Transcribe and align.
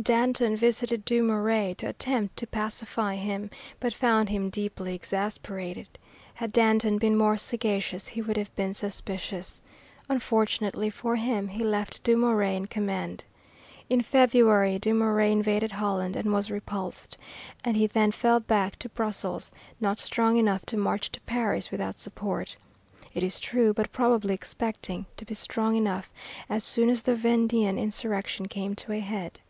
Danton 0.00 0.56
visited 0.56 1.04
Dumouriez 1.04 1.76
to 1.76 1.86
attempt 1.86 2.38
to 2.38 2.48
pacify 2.48 3.14
him, 3.14 3.48
but 3.78 3.92
found 3.94 4.28
him 4.28 4.48
deeply 4.50 4.94
exasperated. 4.94 5.86
Had 6.32 6.52
Danton 6.52 6.98
been 6.98 7.16
more 7.16 7.36
sagacious 7.36 8.08
he 8.08 8.22
would 8.22 8.38
have 8.38 8.52
been 8.56 8.74
suspicious. 8.74 9.60
Unfortunately 10.08 10.88
for 10.90 11.14
him 11.16 11.48
he 11.48 11.62
left 11.62 12.02
Dumouriez 12.02 12.56
in 12.56 12.66
command. 12.66 13.24
In 13.90 14.00
February, 14.00 14.80
Dumouriez 14.80 15.30
invaded 15.32 15.72
Holland 15.72 16.16
and 16.16 16.32
was 16.32 16.50
repulsed, 16.50 17.16
and 17.62 17.76
he 17.76 17.86
then 17.86 18.10
fell 18.10 18.40
back 18.40 18.78
to 18.80 18.88
Brussels, 18.88 19.52
not 19.80 19.98
strong 20.00 20.38
enough 20.38 20.64
to 20.66 20.78
march 20.78 21.12
to 21.12 21.20
Paris 21.20 21.70
without 21.70 21.98
support, 21.98 22.56
it 23.12 23.22
is 23.22 23.38
true, 23.38 23.72
but 23.74 23.92
probably 23.92 24.34
expecting 24.34 25.04
to 25.18 25.26
be 25.26 25.34
strong 25.34 25.76
enough 25.76 26.10
as 26.48 26.64
soon 26.64 26.88
as 26.88 27.02
the 27.02 27.14
Vendean 27.14 27.78
insurrection 27.78 28.48
came 28.48 28.74
to 28.76 28.90
a 28.90 29.00
head. 29.00 29.40